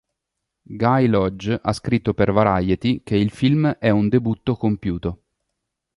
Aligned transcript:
Guy 0.63 1.05
Lodge 1.05 1.59
ha 1.61 1.73
scritto 1.73 2.15
per 2.15 2.31
"Variety" 2.31 3.03
che 3.03 3.15
il 3.15 3.29
film 3.29 3.67
è 3.77 3.91
un 3.91 4.09
"debutto 4.09 4.55
compiuto". 4.55 5.21